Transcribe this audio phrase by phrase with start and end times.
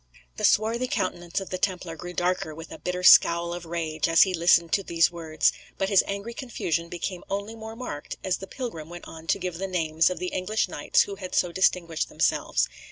[0.37, 4.23] The swarthy countenance of the Templar grew darker with a bitter scowl of rage as
[4.23, 8.47] he listened to these words; but his angry confusion became only more marked as the
[8.47, 12.09] pilgrim went on to give the names of the English knights who had so distinguished
[12.09, 12.67] themselves.